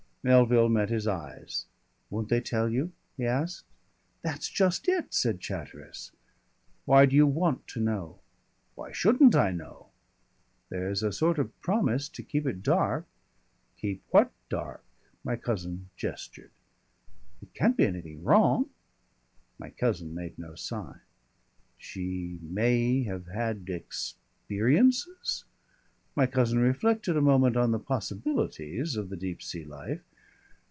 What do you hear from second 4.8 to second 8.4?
it," said Chatteris. "Why do you want to know?"